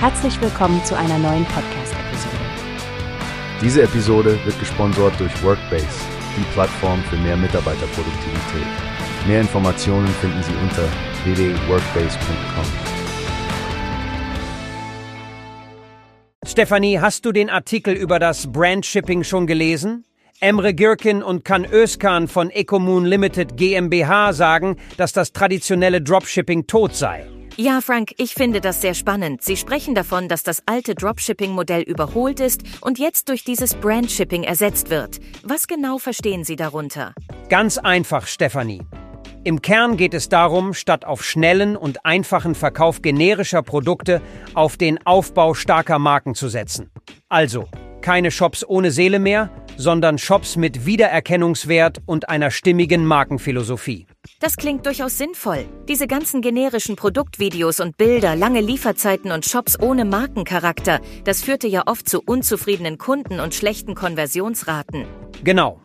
[0.00, 2.36] Herzlich willkommen zu einer neuen Podcast-Episode.
[3.60, 5.88] Diese Episode wird gesponsert durch Workbase,
[6.36, 8.66] die Plattform für mehr Mitarbeiterproduktivität.
[9.26, 10.84] Mehr Informationen finden Sie unter
[11.24, 12.64] www.workbase.com.
[16.46, 20.04] Stefanie, hast du den Artikel über das Brandshipping schon gelesen?
[20.38, 26.94] Emre Gürkin und Kan Özkan von Ecomoon Limited GmbH sagen, dass das traditionelle Dropshipping tot
[26.94, 27.26] sei.
[27.60, 29.42] Ja, Frank, ich finde das sehr spannend.
[29.42, 34.90] Sie sprechen davon, dass das alte Dropshipping-Modell überholt ist und jetzt durch dieses Brandshipping ersetzt
[34.90, 35.18] wird.
[35.42, 37.14] Was genau verstehen Sie darunter?
[37.48, 38.82] Ganz einfach, Stefanie.
[39.42, 44.22] Im Kern geht es darum, statt auf schnellen und einfachen Verkauf generischer Produkte
[44.54, 46.92] auf den Aufbau starker Marken zu setzen.
[47.28, 47.66] Also,
[48.02, 54.06] keine Shops ohne Seele mehr, sondern Shops mit Wiedererkennungswert und einer stimmigen Markenphilosophie.
[54.40, 55.64] Das klingt durchaus sinnvoll.
[55.88, 61.82] Diese ganzen generischen Produktvideos und Bilder, lange Lieferzeiten und Shops ohne Markencharakter, das führte ja
[61.86, 65.06] oft zu unzufriedenen Kunden und schlechten Konversionsraten.
[65.42, 65.80] Genau.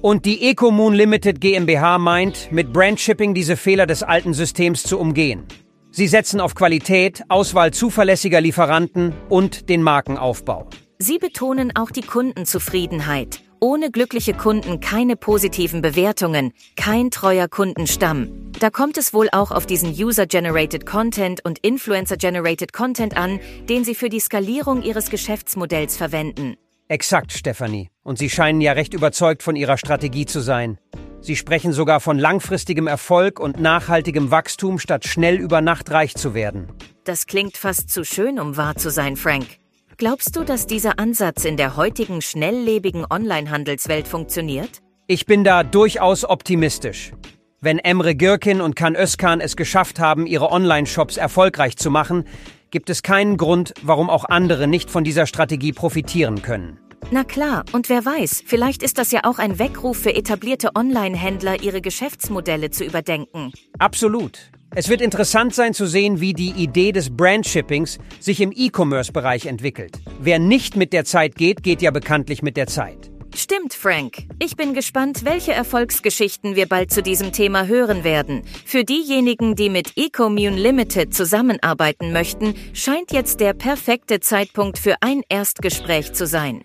[0.00, 5.46] Und die Ecomoon Limited GmbH meint, mit Brandshipping diese Fehler des alten Systems zu umgehen.
[5.92, 10.68] Sie setzen auf Qualität, Auswahl zuverlässiger Lieferanten und den Markenaufbau.
[10.98, 13.42] Sie betonen auch die Kundenzufriedenheit.
[13.62, 18.50] Ohne glückliche Kunden keine positiven Bewertungen, kein treuer Kundenstamm.
[18.58, 23.94] Da kommt es wohl auch auf diesen User-Generated Content und Influencer-Generated Content an, den Sie
[23.94, 26.56] für die Skalierung Ihres Geschäftsmodells verwenden.
[26.88, 27.90] Exakt, Stefanie.
[28.02, 30.78] Und Sie scheinen ja recht überzeugt von Ihrer Strategie zu sein.
[31.20, 36.34] Sie sprechen sogar von langfristigem Erfolg und nachhaltigem Wachstum, statt schnell über Nacht reich zu
[36.34, 36.66] werden.
[37.04, 39.61] Das klingt fast zu schön, um wahr zu sein, Frank.
[39.98, 44.78] Glaubst du, dass dieser Ansatz in der heutigen schnelllebigen Online-Handelswelt funktioniert?
[45.06, 47.12] Ich bin da durchaus optimistisch.
[47.60, 52.24] Wenn Emre Gürkin und Kan Özkan es geschafft haben, ihre Online-Shops erfolgreich zu machen,
[52.70, 56.78] gibt es keinen Grund, warum auch andere nicht von dieser Strategie profitieren können.
[57.10, 61.62] Na klar, und wer weiß, vielleicht ist das ja auch ein Weckruf für etablierte Online-Händler,
[61.62, 63.52] ihre Geschäftsmodelle zu überdenken.
[63.78, 64.51] Absolut.
[64.74, 69.98] Es wird interessant sein zu sehen, wie die Idee des Brandshippings sich im E-Commerce-Bereich entwickelt.
[70.18, 73.10] Wer nicht mit der Zeit geht, geht ja bekanntlich mit der Zeit.
[73.34, 74.24] Stimmt, Frank.
[74.38, 78.44] Ich bin gespannt, welche Erfolgsgeschichten wir bald zu diesem Thema hören werden.
[78.64, 85.22] Für diejenigen, die mit Ecommune Limited zusammenarbeiten möchten, scheint jetzt der perfekte Zeitpunkt für ein
[85.28, 86.64] Erstgespräch zu sein.